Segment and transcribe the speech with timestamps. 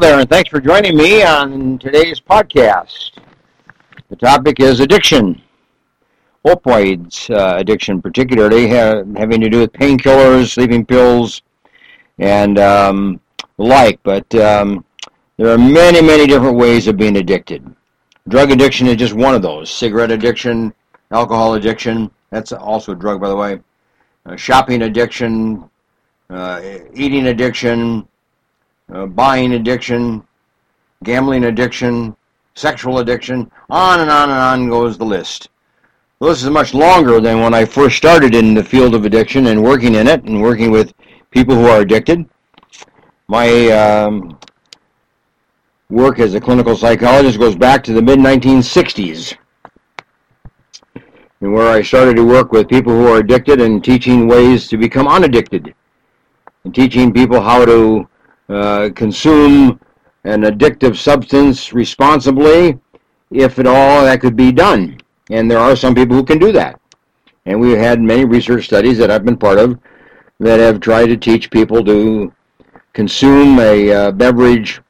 [0.00, 3.18] There, and thanks for joining me on today's podcast.
[4.08, 5.42] The topic is addiction,
[6.46, 11.42] opioids uh, addiction, particularly ha- having to do with painkillers, sleeping pills,
[12.18, 13.20] and um,
[13.56, 13.98] the like.
[14.04, 14.84] But um,
[15.36, 17.66] there are many, many different ways of being addicted.
[18.28, 19.68] Drug addiction is just one of those.
[19.68, 20.72] Cigarette addiction,
[21.10, 23.60] alcohol addiction, that's also a drug, by the way.
[24.26, 25.68] Uh, shopping addiction,
[26.30, 26.60] uh,
[26.94, 28.06] eating addiction,
[28.92, 30.22] uh, buying addiction,
[31.04, 32.16] gambling addiction,
[32.54, 35.48] sexual addiction, on and on and on goes the list.
[36.20, 39.46] Well, this is much longer than when I first started in the field of addiction
[39.46, 40.92] and working in it and working with
[41.30, 42.28] people who are addicted.
[43.28, 44.38] My um,
[45.90, 49.36] work as a clinical psychologist goes back to the mid 1960s,
[51.40, 54.76] and where I started to work with people who are addicted and teaching ways to
[54.76, 55.72] become unaddicted,
[56.64, 58.08] and teaching people how to
[58.48, 59.80] uh, consume
[60.24, 62.78] an addictive substance responsibly,
[63.30, 64.98] if at all that could be done.
[65.30, 66.80] And there are some people who can do that.
[67.46, 69.78] And we've had many research studies that I've been part of
[70.40, 72.32] that have tried to teach people to
[72.92, 74.80] consume a uh, beverage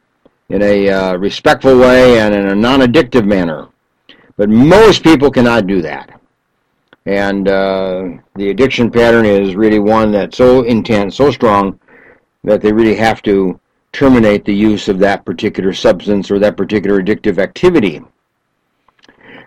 [0.48, 3.68] in a uh, respectful way and in a non-addictive manner.
[4.36, 6.20] But most people cannot do that.
[7.06, 11.78] And uh, the addiction pattern is really one that's so intense, so strong,
[12.44, 13.58] that they really have to
[13.92, 18.00] terminate the use of that particular substance or that particular addictive activity.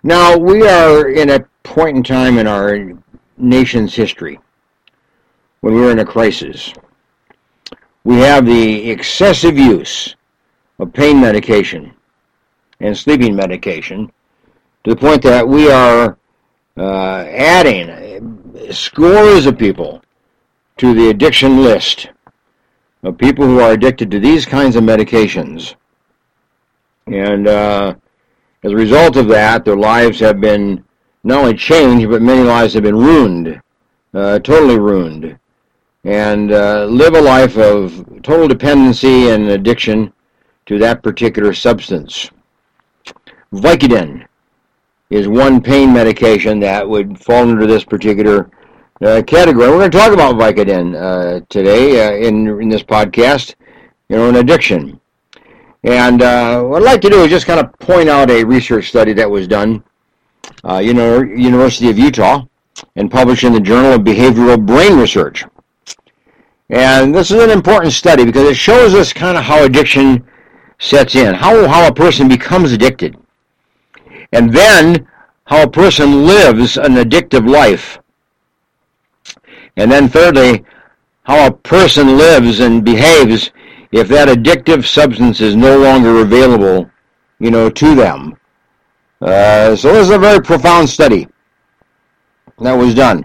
[0.02, 2.92] Now, we are in a point in time in our
[3.36, 4.38] nation's history
[5.60, 6.72] when we're in a crisis.
[8.04, 10.16] We have the excessive use
[10.78, 11.94] of pain medication
[12.80, 14.10] and sleeping medication
[14.84, 16.18] to the point that we are
[16.76, 20.02] uh, adding scores of people
[20.78, 22.08] to the addiction list
[23.02, 25.74] of people who are addicted to these kinds of medications.
[27.06, 27.94] And uh,
[28.62, 30.84] as a result of that, their lives have been
[31.24, 33.60] not only changed, but many lives have been ruined,
[34.14, 35.38] uh, totally ruined,
[36.04, 40.12] and uh, live a life of total dependency and addiction
[40.66, 42.30] to that particular substance.
[43.52, 44.26] Vicodin
[45.10, 48.50] is one pain medication that would fall under this particular
[49.02, 49.68] uh, category.
[49.68, 53.54] We're going to talk about Vicodin uh, today uh, in in this podcast.
[54.08, 55.00] You know, an addiction.
[55.84, 58.88] And uh, what I'd like to do is just kind of point out a research
[58.88, 59.82] study that was done,
[60.80, 62.44] you know, University of Utah,
[62.94, 65.44] and published in the Journal of Behavioral Brain Research.
[66.70, 70.24] And this is an important study because it shows us kind of how addiction
[70.78, 73.16] sets in, how how a person becomes addicted,
[74.32, 75.08] and then
[75.44, 77.98] how a person lives an addictive life
[79.76, 80.64] and then thirdly,
[81.24, 83.50] how a person lives and behaves
[83.92, 86.90] if that addictive substance is no longer available,
[87.38, 88.36] you know, to them.
[89.20, 91.28] Uh, so this is a very profound study
[92.58, 93.24] that was done.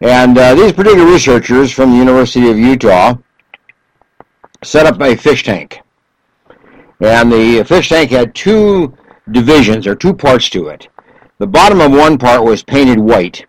[0.00, 3.16] And uh, these particular researchers from the University of Utah
[4.62, 5.80] set up a fish tank.
[7.00, 8.96] And the fish tank had two
[9.30, 10.88] divisions, or two parts to it.
[11.38, 13.46] The bottom of one part was painted white,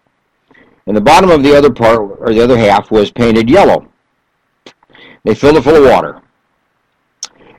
[0.88, 3.88] and the bottom of the other part, or the other half, was painted yellow.
[5.24, 6.22] They filled it full of water.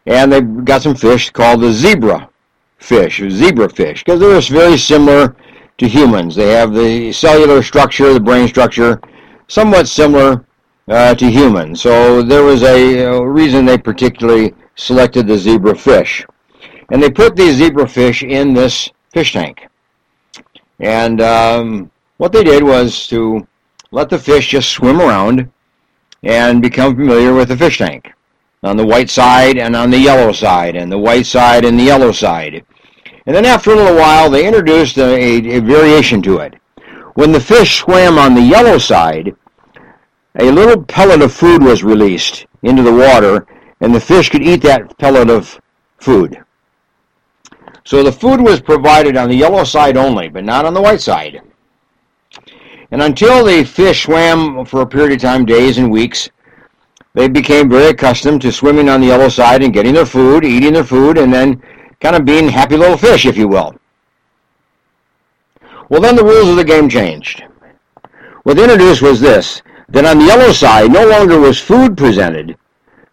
[0.07, 2.31] And they got some fish called the zebra
[2.79, 5.35] fish, zebra fish, because they're very similar
[5.79, 6.37] to humans.
[6.37, 9.01] They have the cellular structure, the brain structure,
[9.49, 10.47] somewhat similar
[10.89, 11.81] uh, to humans.
[11.83, 16.25] So there was a, a reason they particularly selected the zebra fish.
[16.91, 19.67] And they put these zebra fish in this fish tank.
[20.79, 23.47] And um, what they did was to
[23.91, 25.51] let the fish just swim around
[26.23, 28.13] and become familiar with the fish tank
[28.63, 31.85] on the white side and on the yellow side, and the white side and the
[31.85, 32.65] yellow side.
[33.27, 36.55] And then after a little while, they introduced a, a, a variation to it.
[37.15, 39.35] When the fish swam on the yellow side,
[40.39, 43.47] a little pellet of food was released into the water,
[43.81, 45.61] and the fish could eat that pellet of
[45.99, 46.43] food.
[47.85, 51.01] So the food was provided on the yellow side only, but not on the white
[51.01, 51.41] side.
[52.91, 56.31] And until the fish swam for a period of time, days and weeks,
[57.15, 60.75] they became very accustomed to swimming on the yellow side and getting their food, eating
[60.75, 61.63] their food, and then
[62.01, 63.75] kind of being happy little fish, if you will.
[65.89, 67.43] Well, then the rules of the game changed.
[68.43, 72.57] What they introduced was this, that on the yellow side, no longer was food presented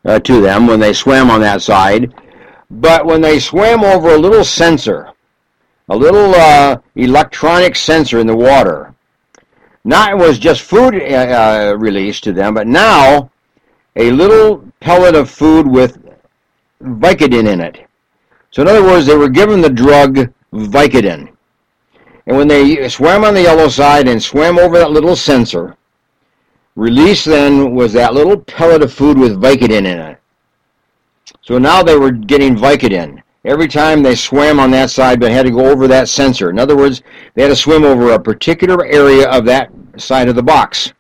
[0.05, 2.13] uh, to them when they swam on that side,
[2.69, 5.11] but when they swam over a little sensor,
[5.89, 8.92] a little uh, electronic sensor in the water,
[9.83, 13.31] not was just food uh, uh, released to them, but now
[13.95, 15.97] a little pellet of food with
[16.81, 17.85] Vicodin in it.
[18.51, 21.35] So in other words, they were given the drug Vicodin.
[22.27, 25.75] And when they swam on the yellow side and swam over that little sensor,
[26.75, 30.19] released then was that little pellet of food with Vicodin in it.
[31.41, 33.22] So now they were getting Vicodin.
[33.45, 36.49] Every time they swam on that side, they had to go over that sensor.
[36.49, 37.01] In other words,
[37.33, 40.93] they had to swim over a particular area of that side of the box.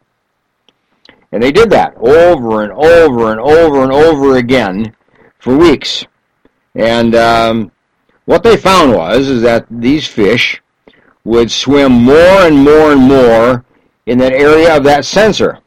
[1.31, 4.93] And they did that over and over and over and over again
[5.39, 6.05] for weeks.
[6.75, 7.71] And um,
[8.25, 10.61] what they found was is that these fish
[11.23, 13.63] would swim more and more and more
[14.05, 15.59] in that area of that sensor.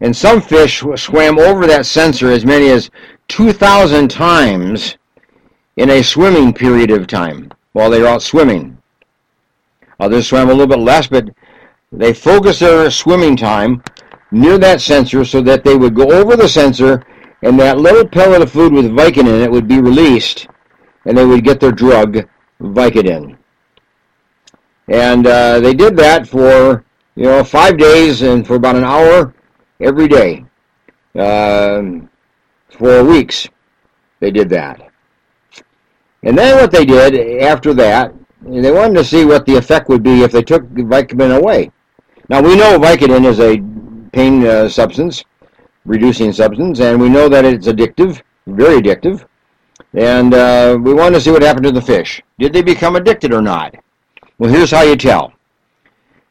[0.00, 2.90] And some fish swam over that sensor as many as
[3.28, 4.96] 2,000 times
[5.82, 8.78] in a swimming period of time while they were out swimming.
[9.98, 11.28] Others swam a little bit less, but
[11.90, 13.82] they focused their swimming time
[14.30, 17.04] near that sensor so that they would go over the sensor
[17.42, 20.46] and that little pellet of food with Vicodin in it would be released
[21.04, 22.28] and they would get their drug
[22.60, 23.36] Vicodin.
[24.86, 26.84] And uh, they did that for,
[27.16, 29.34] you know, five days and for about an hour
[29.80, 30.44] every day.
[31.18, 31.82] Uh,
[32.70, 33.48] for weeks,
[34.20, 34.91] they did that.
[36.22, 40.02] And then what they did after that, they wanted to see what the effect would
[40.02, 41.70] be if they took Vicodin away.
[42.28, 43.60] Now we know Vicodin is a
[44.12, 45.24] pain uh, substance,
[45.84, 49.24] reducing substance, and we know that it's addictive, very addictive.
[49.94, 52.22] And uh, we wanted to see what happened to the fish.
[52.38, 53.74] Did they become addicted or not?
[54.38, 55.32] Well, here's how you tell.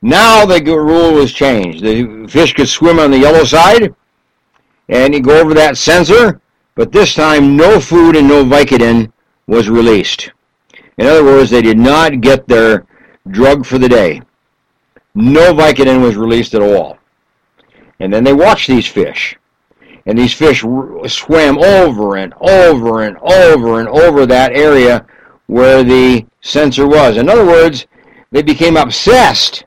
[0.01, 1.83] Now the rule was changed.
[1.83, 3.93] The fish could swim on the yellow side,
[4.89, 6.41] and you go over that sensor,
[6.75, 9.11] but this time no food and no Vicodin
[9.51, 10.31] was released.
[10.97, 12.85] In other words, they did not get their
[13.29, 14.21] drug for the day.
[15.13, 16.97] No Vicodin was released at all.
[17.99, 19.37] And then they watched these fish.
[20.05, 20.61] And these fish
[21.07, 25.05] swam over and over and over and over that area
[25.47, 27.17] where the sensor was.
[27.17, 27.87] In other words,
[28.31, 29.65] they became obsessed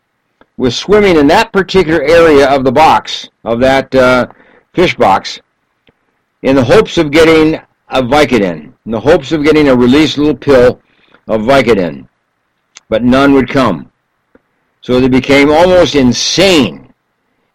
[0.57, 4.27] with swimming in that particular area of the box, of that uh,
[4.73, 5.41] fish box,
[6.43, 7.61] in the hopes of getting
[7.91, 10.81] a Vicodin, in the hopes of getting a released little pill
[11.29, 12.07] of Vicodin.
[12.89, 13.91] But none would come.
[14.83, 16.93] So they became almost insane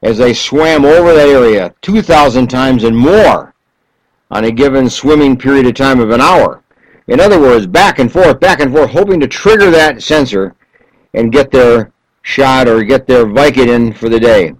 [0.01, 3.53] as they swam over that area 2,000 times and more
[4.31, 6.63] on a given swimming period of time of an hour.
[7.07, 10.55] In other words, back and forth, back and forth, hoping to trigger that sensor
[11.13, 11.91] and get their
[12.23, 14.53] shot or get their Vicodin for the day.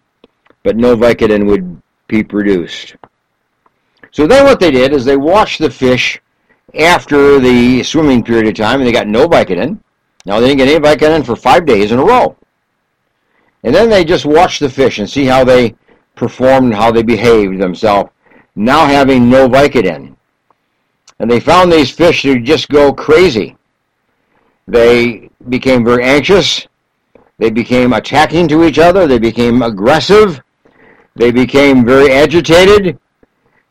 [0.63, 2.95] But no Vicodin would be produced.
[4.12, 6.19] So then what they did is they watched the fish
[6.75, 9.80] after the swimming period of time and they got no Vicodin.
[10.25, 12.36] Now they didn't get any Vicodin for five days in a row.
[13.63, 15.75] And then they just watched the fish and see how they
[16.16, 18.12] performed how they behaved themselves,
[18.56, 20.16] now having no Vicodin.
[21.19, 23.57] And they found these fish to just go crazy.
[24.68, 26.68] They became very anxious.
[27.38, 29.07] They became attacking to each other.
[29.07, 30.42] They became aggressive.
[31.16, 33.00] They became very agitated.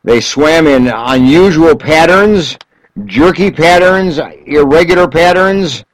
[0.04, 2.56] They swam in unusual patterns,
[3.04, 5.84] jerky patterns, irregular patterns.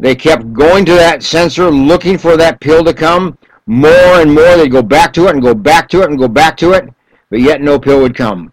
[0.00, 3.36] They kept going to that sensor, looking for that pill to come.
[3.66, 6.28] More and more, they'd go back to it and go back to it and go
[6.28, 6.88] back to it,
[7.30, 8.52] but yet no pill would come.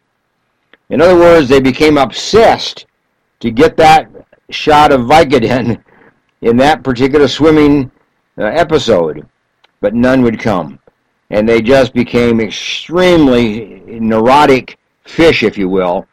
[0.89, 2.85] In other words, they became obsessed
[3.39, 4.09] to get that
[4.49, 5.81] shot of Vicodin
[6.41, 7.91] in that particular swimming
[8.37, 9.27] uh, episode,
[9.81, 10.79] but none would come.
[11.29, 16.07] And they just became extremely neurotic fish, if you will,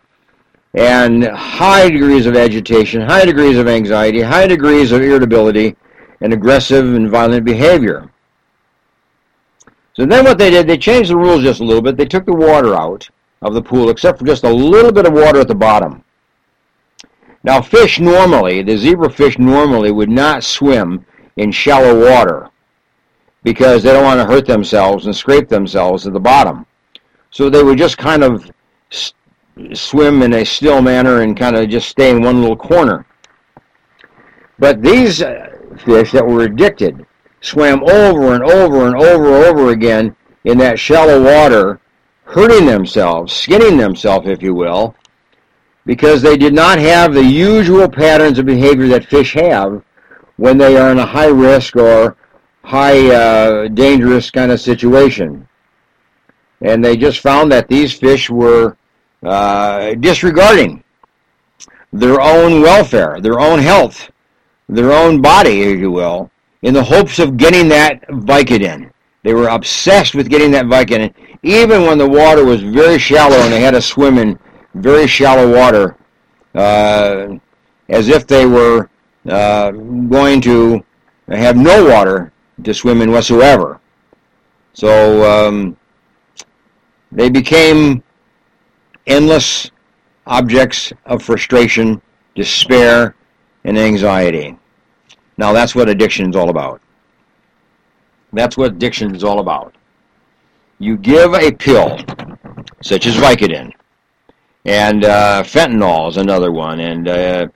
[0.75, 5.77] and high degrees of agitation, high degrees of anxiety, high degrees of irritability,
[6.21, 8.11] and aggressive and violent behavior.
[9.95, 11.97] So then what they did, they changed the rules just a little bit.
[11.97, 13.09] They took the water out
[13.43, 16.03] of the pool, except for just a little bit of water at the bottom.
[17.45, 21.05] Now fish normally, the zebrafish normally would not swim
[21.37, 22.49] in shallow water
[23.43, 26.65] because they don't want to hurt themselves and scrape themselves at the bottom.
[27.31, 28.51] So they would just kind of
[29.75, 33.07] swim in a still manner and kind of just stay in one little corner.
[34.59, 37.07] But these uh, fish that were addicted
[37.41, 41.81] swam over and over and over and over again in that shallow water,
[42.25, 44.95] hurting themselves, skinning themselves, if you will,
[45.85, 49.83] because they did not have the usual patterns of behavior that fish have
[50.37, 52.17] when they are in a high risk or
[52.65, 55.49] high uh, dangerous kind of situation.
[56.61, 58.77] And they just found that these fish were
[59.23, 60.83] uh, disregarding
[61.93, 64.11] their own welfare, their own health,
[64.69, 66.31] their own body, if you will,
[66.63, 68.91] in the hopes of getting that Vicodin.
[69.23, 73.53] They were obsessed with getting that Vicodin, even when the water was very shallow and
[73.53, 74.39] they had to swim in
[74.75, 75.97] very shallow water
[76.55, 77.37] uh,
[77.89, 78.89] as if they were
[79.29, 80.83] uh, going to
[81.29, 82.33] have no water
[82.65, 83.81] to swim in whatsoever.
[84.73, 85.77] So um,
[87.11, 88.03] they became
[89.07, 89.71] endless
[90.27, 92.01] objects of frustration,
[92.35, 93.15] despair,
[93.65, 94.57] and anxiety.
[95.37, 96.81] Now that's what addiction is all about.
[98.33, 99.75] That's what addiction is all about.
[100.79, 101.99] You give a pill,
[102.83, 103.73] such as Vicodin,
[104.65, 107.47] and uh, fentanyl is another one, and uh,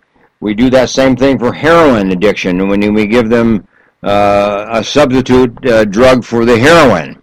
[0.40, 3.66] we do that same thing for heroin addiction when we give them
[4.02, 7.22] uh, a substitute uh, drug for the heroin.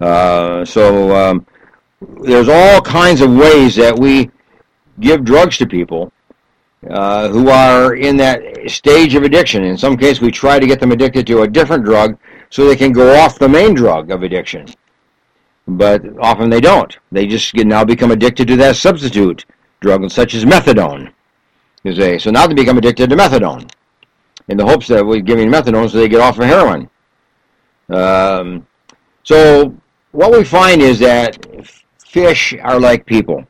[0.00, 1.46] Uh, so um,
[2.00, 4.30] there's all kinds of ways that we
[5.00, 6.12] give drugs to people
[6.88, 9.64] uh, who are in that stage of addiction.
[9.64, 12.18] In some cases, we try to get them addicted to a different drug
[12.50, 14.66] so they can go off the main drug of addiction.
[15.66, 16.96] But often they don't.
[17.12, 19.44] They just now become addicted to that substitute
[19.80, 21.12] drug, such as methadone.
[21.82, 22.18] You say.
[22.18, 23.70] So now they become addicted to methadone
[24.48, 26.88] in the hopes that we're giving methadone so they get off of heroin.
[27.90, 28.66] Um,
[29.22, 29.76] so
[30.12, 31.46] what we find is that
[32.08, 33.44] fish are like people.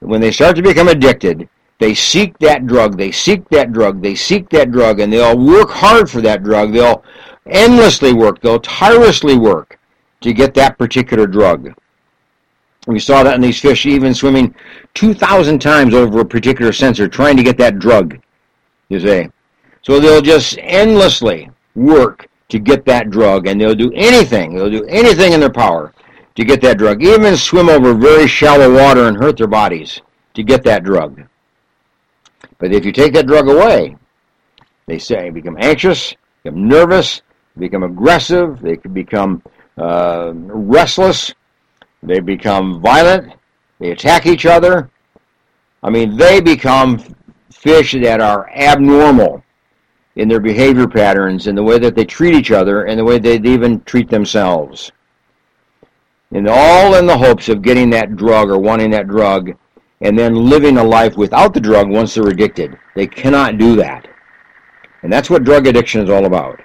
[0.00, 4.14] When they start to become addicted, they seek that drug, they seek that drug, they
[4.14, 6.72] seek that drug, and they'll work hard for that drug.
[6.72, 7.02] They'll
[7.46, 9.78] endlessly work, they'll tirelessly work
[10.20, 11.74] to get that particular drug.
[12.86, 14.54] We saw that in these fish even swimming
[14.92, 18.20] 2,000 times over a particular sensor trying to get that drug,
[18.90, 19.28] you see.
[19.82, 24.84] So they'll just endlessly work to get that drug, and they'll do anything, they'll do
[24.84, 25.94] anything in their power
[26.34, 30.00] to get that drug, even swim over very shallow water and hurt their bodies
[30.34, 31.22] to get that drug.
[32.58, 33.96] But if you take that drug away,
[34.86, 37.22] they say become anxious, become nervous,
[37.58, 39.42] become aggressive, they could become
[39.78, 41.34] uh, restless,
[42.02, 43.32] they become violent,
[43.78, 44.90] they attack each other.
[45.82, 47.02] I mean, they become
[47.52, 49.42] fish that are abnormal
[50.16, 53.18] in their behavior patterns, in the way that they treat each other, and the way
[53.18, 54.92] they even treat themselves.
[56.34, 59.52] And all in the hopes of getting that drug or wanting that drug
[60.00, 62.76] and then living a life without the drug once they're addicted.
[62.94, 64.06] They cannot do that.
[65.02, 66.60] And that's what drug addiction is all about.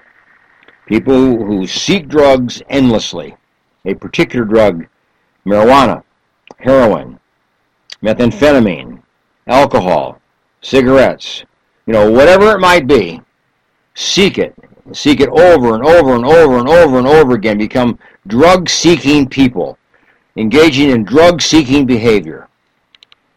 [0.87, 3.35] People who seek drugs endlessly,
[3.85, 4.87] a particular drug,
[5.45, 6.03] marijuana,
[6.57, 7.19] heroin,
[8.01, 9.01] methamphetamine,
[9.47, 10.19] alcohol,
[10.61, 11.43] cigarettes,
[11.85, 13.21] you know, whatever it might be,
[13.93, 14.55] seek it.
[14.93, 17.57] Seek it over and over and over and over and over again.
[17.57, 19.77] Become drug seeking people,
[20.35, 22.47] engaging in drug seeking behavior.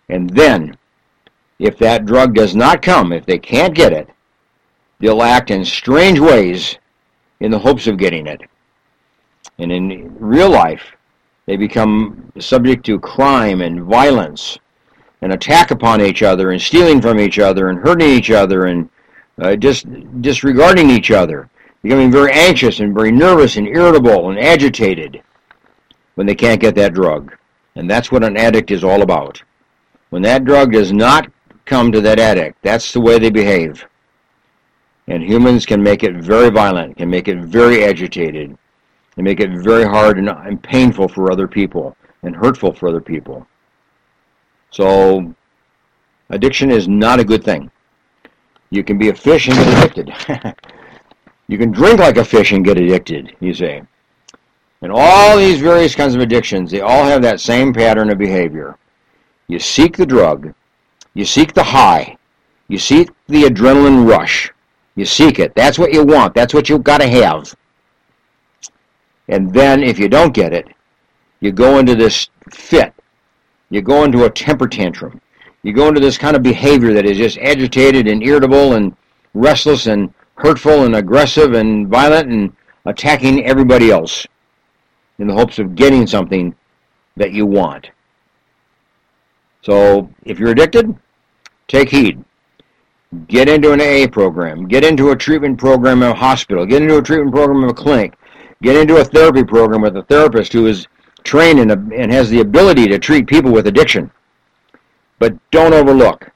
[0.08, 0.76] And then,
[1.58, 4.08] if that drug does not come, if they can't get it,
[4.98, 6.78] they'll act in strange ways
[7.40, 8.40] in the hopes of getting it.
[9.58, 10.92] And in real life,
[11.46, 14.58] they become subject to crime and violence
[15.20, 18.88] and attack upon each other and stealing from each other and hurting each other and
[19.42, 19.86] uh, just
[20.22, 21.50] disregarding each other,
[21.82, 25.22] becoming very anxious and very nervous and irritable and agitated
[26.14, 27.36] when they can't get that drug.
[27.74, 29.42] And that's what an addict is all about.
[30.10, 31.30] When that drug does not
[31.64, 33.84] come to that addict, that's the way they behave.
[35.08, 38.56] And humans can make it very violent, can make it very agitated,
[39.16, 43.00] and make it very hard and, and painful for other people and hurtful for other
[43.00, 43.46] people.
[44.70, 45.34] So,
[46.30, 47.70] addiction is not a good thing.
[48.72, 50.56] You can be a fish and get addicted.
[51.46, 53.82] you can drink like a fish and get addicted, you say.
[54.80, 58.78] And all these various kinds of addictions, they all have that same pattern of behavior.
[59.46, 60.54] You seek the drug,
[61.12, 62.16] you seek the high,
[62.66, 64.50] you seek the adrenaline rush.
[64.94, 65.54] You seek it.
[65.54, 66.34] That's what you want.
[66.34, 67.54] That's what you've got to have.
[69.28, 70.66] And then if you don't get it,
[71.40, 72.94] you go into this fit.
[73.68, 75.20] You go into a temper tantrum
[75.62, 78.96] you go into this kind of behavior that is just agitated and irritable and
[79.34, 82.52] restless and hurtful and aggressive and violent and
[82.84, 84.26] attacking everybody else
[85.18, 86.54] in the hopes of getting something
[87.16, 87.90] that you want.
[89.62, 90.96] So if you're addicted,
[91.68, 92.24] take heed.
[93.28, 94.66] Get into an AA program.
[94.66, 96.66] Get into a treatment program in a hospital.
[96.66, 98.14] Get into a treatment program in a clinic.
[98.62, 100.88] Get into a therapy program with a therapist who is
[101.22, 104.10] trained and has the ability to treat people with addiction.
[105.22, 106.32] But don't overlook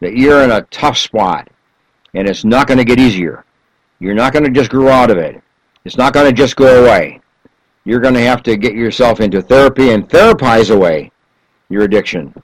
[0.00, 1.48] that you're in a tough spot
[2.12, 3.44] and it's not going to get easier.
[4.00, 5.40] You're not going to just grow out of it.
[5.84, 7.20] It's not going to just go away.
[7.84, 11.12] You're going to have to get yourself into therapy and therapize away
[11.68, 12.34] your addiction.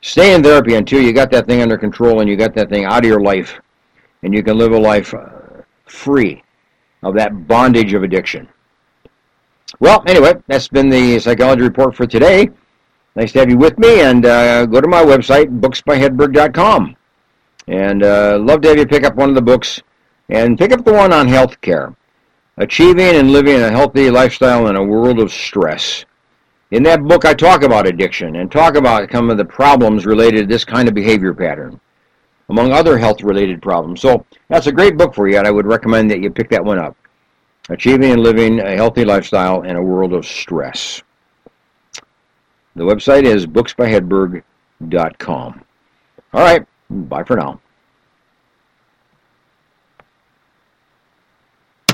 [0.00, 2.86] Stay in therapy until you got that thing under control and you got that thing
[2.86, 3.60] out of your life
[4.22, 5.28] and you can live a life uh,
[5.84, 6.42] free
[7.02, 8.48] of that bondage of addiction.
[9.78, 12.48] Well, anyway, that's been the psychology report for today.
[13.16, 16.96] Nice to have you with me, and uh, go to my website, booksbyhedberg.com.
[17.68, 19.80] And uh, love to have you pick up one of the books,
[20.28, 21.94] and pick up the one on health care.
[22.58, 26.04] Achieving and Living a Healthy Lifestyle in a World of Stress.
[26.70, 30.40] In that book, I talk about addiction and talk about some of the problems related
[30.40, 31.80] to this kind of behavior pattern,
[32.48, 34.00] among other health-related problems.
[34.00, 36.64] So that's a great book for you, and I would recommend that you pick that
[36.64, 36.96] one up.
[37.68, 41.02] Achieving and Living a Healthy Lifestyle in a World of Stress.
[42.74, 45.64] The website is booksbyhedberg.com.
[46.32, 47.60] All right, bye for now.